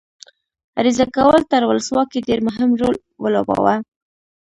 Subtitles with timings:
[0.79, 3.75] عریضه کول تر ولسواکۍ ډېر مهم رول ولوباوه.